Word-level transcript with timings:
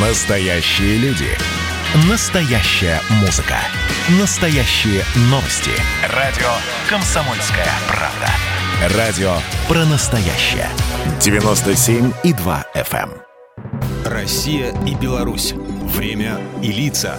Настоящие 0.00 0.96
люди. 0.98 1.26
Настоящая 2.08 3.00
музыка. 3.20 3.56
Настоящие 4.20 5.02
новости. 5.22 5.72
Радио 6.14 6.46
«Комсомольская 6.88 7.66
правда». 7.88 8.96
Радио 8.96 9.32
про 9.66 9.84
настоящее. 9.86 10.68
97,2 11.18 12.64
FM. 12.76 13.10
эм. 13.10 13.12
Россия 14.04 14.72
и 14.86 14.94
Беларусь. 14.94 15.52
Время 15.52 16.38
и 16.62 16.70
лица. 16.70 17.16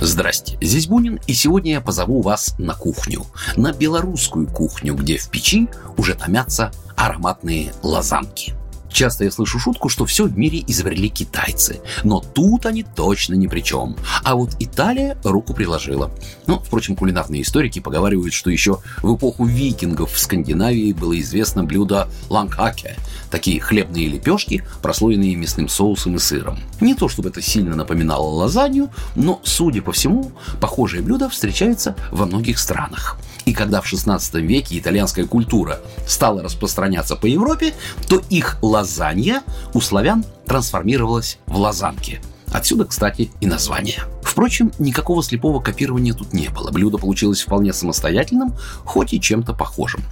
Здрасте, 0.00 0.56
здесь 0.60 0.86
Бунин, 0.86 1.18
и 1.26 1.32
сегодня 1.32 1.72
я 1.72 1.80
позову 1.80 2.22
вас 2.22 2.54
на 2.58 2.74
кухню. 2.74 3.26
На 3.56 3.72
белорусскую 3.72 4.46
кухню, 4.46 4.94
где 4.94 5.18
в 5.18 5.30
печи 5.30 5.68
уже 5.96 6.14
томятся 6.14 6.70
ароматные 6.96 7.72
лазанки. 7.82 8.54
Часто 8.94 9.24
я 9.24 9.32
слышу 9.32 9.58
шутку, 9.58 9.88
что 9.88 10.06
все 10.06 10.24
в 10.24 10.38
мире 10.38 10.62
изобрели 10.68 11.08
китайцы. 11.08 11.80
Но 12.04 12.20
тут 12.20 12.64
они 12.64 12.84
точно 12.84 13.34
ни 13.34 13.48
при 13.48 13.60
чем. 13.60 13.96
А 14.22 14.36
вот 14.36 14.50
Италия 14.60 15.18
руку 15.24 15.52
приложила. 15.52 16.12
Ну, 16.46 16.60
впрочем, 16.60 16.94
кулинарные 16.94 17.42
историки 17.42 17.80
поговаривают, 17.80 18.32
что 18.32 18.50
еще 18.50 18.78
в 19.02 19.16
эпоху 19.16 19.46
викингов 19.46 20.12
в 20.12 20.18
Скандинавии 20.20 20.92
было 20.92 21.18
известно 21.18 21.64
блюдо 21.64 22.08
лангхаке. 22.30 22.96
Такие 23.32 23.60
хлебные 23.60 24.06
лепешки, 24.06 24.62
прослоенные 24.80 25.34
мясным 25.34 25.68
соусом 25.68 26.14
и 26.14 26.20
сыром. 26.20 26.60
Не 26.80 26.94
то 26.94 27.08
чтобы 27.08 27.30
это 27.30 27.42
сильно 27.42 27.74
напоминало 27.74 28.28
лазанью, 28.28 28.90
но, 29.16 29.40
судя 29.42 29.82
по 29.82 29.90
всему, 29.90 30.30
похожее 30.60 31.02
блюдо 31.02 31.28
встречается 31.28 31.96
во 32.12 32.26
многих 32.26 32.60
странах. 32.60 33.18
И 33.44 33.52
когда 33.52 33.80
в 33.80 33.86
16 33.86 34.34
веке 34.34 34.78
итальянская 34.78 35.26
культура 35.26 35.80
стала 36.06 36.42
распространяться 36.42 37.16
по 37.16 37.26
Европе, 37.26 37.74
то 38.08 38.22
их 38.30 38.58
лазанья 38.62 39.42
у 39.74 39.80
славян 39.80 40.24
трансформировалась 40.46 41.38
в 41.46 41.56
лазанки. 41.58 42.20
Отсюда, 42.52 42.84
кстати, 42.84 43.30
и 43.40 43.46
название. 43.46 44.13
Впрочем, 44.34 44.72
никакого 44.80 45.22
слепого 45.22 45.60
копирования 45.60 46.12
тут 46.12 46.32
не 46.32 46.48
было. 46.48 46.72
Блюдо 46.72 46.98
получилось 46.98 47.42
вполне 47.42 47.72
самостоятельным, 47.72 48.52
хоть 48.84 49.12
и 49.12 49.20
чем-то 49.20 49.52
похожим. 49.52 50.02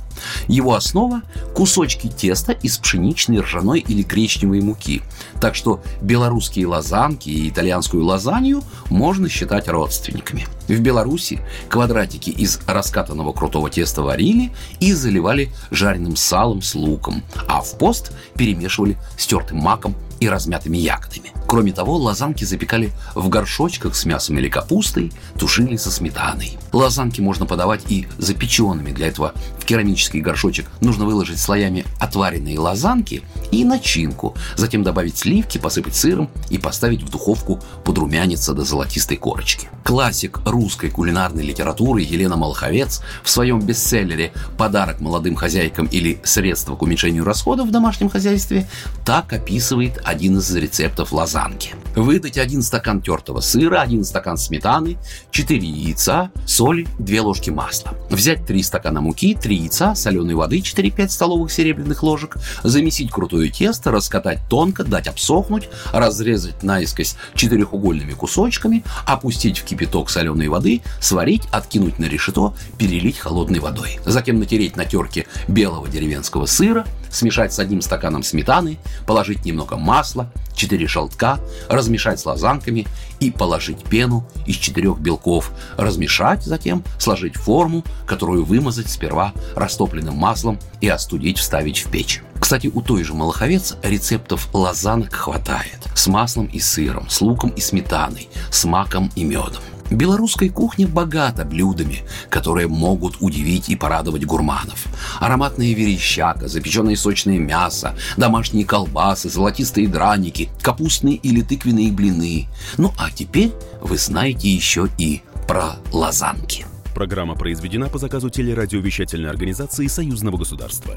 Его 0.46 0.74
основа– 0.74 1.22
кусочки 1.56 2.06
теста 2.06 2.52
из 2.52 2.78
пшеничной, 2.78 3.40
ржаной 3.40 3.80
или 3.80 4.04
гречневой 4.04 4.60
муки. 4.60 5.02
Так 5.40 5.56
что 5.56 5.82
белорусские 6.00 6.68
лазанки 6.68 7.30
и 7.30 7.48
итальянскую 7.48 8.04
лазанью 8.04 8.62
можно 8.90 9.28
считать 9.28 9.66
родственниками. 9.66 10.46
В 10.68 10.78
Беларуси 10.78 11.40
квадратики 11.68 12.30
из 12.30 12.60
раскатанного 12.68 13.32
крутого 13.32 13.70
теста 13.70 14.02
варили 14.02 14.52
и 14.78 14.92
заливали 14.92 15.50
жареным 15.72 16.14
салом 16.14 16.62
с 16.62 16.76
луком, 16.76 17.24
а 17.48 17.60
в 17.60 17.76
пост 17.76 18.12
перемешивали 18.36 18.96
с 19.18 19.26
тертым 19.26 19.58
маком 19.58 19.96
и 20.22 20.28
размятыми 20.28 20.76
ягодами. 20.76 21.32
Кроме 21.48 21.72
того, 21.72 21.96
лазанки 21.96 22.44
запекали 22.44 22.92
в 23.16 23.28
горшочках 23.28 23.96
с 23.96 24.04
мясом 24.04 24.38
или 24.38 24.48
капустой, 24.48 25.12
тушили 25.36 25.76
со 25.76 25.90
сметаной. 25.90 26.58
Лазанки 26.72 27.20
можно 27.20 27.44
подавать 27.44 27.80
и 27.88 28.06
запеченными. 28.18 28.92
Для 28.92 29.08
этого 29.08 29.34
в 29.62 29.64
керамический 29.64 30.20
горшочек 30.20 30.66
нужно 30.80 31.04
выложить 31.04 31.38
слоями 31.38 31.86
отваренные 32.00 32.58
лазанки 32.58 33.22
и 33.52 33.64
начинку, 33.64 34.34
затем 34.56 34.82
добавить 34.82 35.18
сливки, 35.18 35.58
посыпать 35.58 35.94
сыром 35.94 36.28
и 36.50 36.58
поставить 36.58 37.02
в 37.02 37.10
духовку 37.10 37.60
подрумяниться 37.84 38.54
до 38.54 38.64
золотистой 38.64 39.16
корочки. 39.16 39.68
Классик 39.84 40.40
русской 40.44 40.90
кулинарной 40.90 41.44
литературы 41.44 42.00
Елена 42.00 42.36
Малаховец 42.36 43.02
в 43.22 43.30
своем 43.30 43.60
бестселлере 43.60 44.32
«Подарок 44.58 45.00
молодым 45.00 45.36
хозяйкам» 45.36 45.86
или 45.86 46.20
«Средства 46.24 46.74
к 46.74 46.82
уменьшению 46.82 47.24
расходов 47.24 47.68
в 47.68 47.70
домашнем 47.70 48.10
хозяйстве» 48.10 48.68
так 49.04 49.32
описывает 49.32 50.00
один 50.04 50.38
из 50.38 50.52
рецептов 50.54 51.12
лазанки. 51.12 51.74
Выдать 51.94 52.38
один 52.38 52.62
стакан 52.62 53.00
тертого 53.00 53.40
сыра, 53.40 53.80
один 53.80 54.04
стакан 54.04 54.36
сметаны, 54.36 54.96
4 55.30 55.68
яйца, 55.68 56.30
соли, 56.46 56.88
2 56.98 57.22
ложки 57.22 57.50
масла. 57.50 57.94
Взять 58.10 58.44
3 58.46 58.62
стакана 58.62 59.00
муки, 59.00 59.34
3 59.34 59.61
яйца, 59.62 59.94
соленой 59.94 60.34
воды 60.34 60.58
4-5 60.58 61.08
столовых 61.08 61.52
серебряных 61.52 62.02
ложек, 62.02 62.36
замесить 62.62 63.10
крутое 63.10 63.50
тесто, 63.50 63.90
раскатать 63.90 64.40
тонко, 64.48 64.84
дать 64.84 65.08
обсохнуть, 65.08 65.68
разрезать 65.92 66.62
наискось 66.62 67.16
четырехугольными 67.34 68.12
кусочками, 68.12 68.84
опустить 69.06 69.58
в 69.58 69.64
кипяток 69.64 70.10
соленой 70.10 70.48
воды, 70.48 70.82
сварить, 71.00 71.42
откинуть 71.50 71.98
на 71.98 72.06
решето, 72.06 72.54
перелить 72.78 73.18
холодной 73.18 73.60
водой. 73.60 73.98
Затем 74.04 74.38
натереть 74.38 74.76
на 74.76 74.84
терке 74.84 75.26
белого 75.48 75.88
деревенского 75.88 76.46
сыра, 76.46 76.86
смешать 77.10 77.52
с 77.52 77.58
одним 77.58 77.82
стаканом 77.82 78.22
сметаны, 78.22 78.78
положить 79.06 79.44
немного 79.44 79.76
масла, 79.76 80.30
4 80.54 80.86
желтка, 80.86 81.40
размешать 81.68 82.20
с 82.20 82.26
лазанками 82.26 82.86
и 83.20 83.30
положить 83.30 83.84
пену 83.84 84.26
из 84.46 84.56
четырех 84.56 84.98
белков, 84.98 85.52
размешать 85.76 86.42
затем, 86.42 86.82
сложить 86.98 87.36
форму, 87.36 87.84
которую 88.06 88.44
вымазать 88.44 88.90
сперва 88.90 89.32
растопленным 89.54 90.16
маслом 90.16 90.58
и 90.80 90.88
остудить, 90.88 91.38
вставить 91.38 91.78
в 91.78 91.90
печь. 91.90 92.22
Кстати, 92.40 92.66
у 92.66 92.82
той 92.82 93.04
же 93.04 93.14
Малаховец 93.14 93.76
рецептов 93.82 94.48
лазанок 94.52 95.14
хватает. 95.14 95.78
С 95.94 96.08
маслом 96.08 96.46
и 96.46 96.58
сыром, 96.58 97.08
с 97.08 97.20
луком 97.20 97.50
и 97.50 97.60
сметаной, 97.60 98.28
с 98.50 98.64
маком 98.64 99.12
и 99.14 99.22
медом. 99.22 99.62
Белорусская 99.96 100.48
кухня 100.48 100.86
богата 100.88 101.44
блюдами, 101.44 102.02
которые 102.28 102.68
могут 102.68 103.16
удивить 103.20 103.68
и 103.68 103.76
порадовать 103.76 104.24
гурманов. 104.24 104.86
Ароматная 105.20 105.74
верещака, 105.74 106.48
запеченное 106.48 106.96
сочное 106.96 107.38
мясо, 107.38 107.94
домашние 108.16 108.64
колбасы, 108.64 109.28
золотистые 109.28 109.88
драники, 109.88 110.50
капустные 110.62 111.16
или 111.16 111.42
тыквенные 111.42 111.92
блины. 111.92 112.48
Ну 112.78 112.92
а 112.98 113.10
теперь 113.10 113.52
вы 113.80 113.98
знаете 113.98 114.48
еще 114.48 114.88
и 114.98 115.22
про 115.46 115.76
лазанки. 115.92 116.66
Программа 116.94 117.34
произведена 117.34 117.88
по 117.88 117.98
заказу 117.98 118.28
телерадиовещательной 118.28 119.30
организации 119.30 119.86
Союзного 119.86 120.36
государства. 120.36 120.94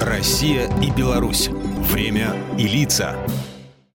Россия 0.00 0.70
и 0.80 0.90
Беларусь. 0.90 1.50
Время 1.92 2.34
и 2.58 2.66
лица. 2.66 3.16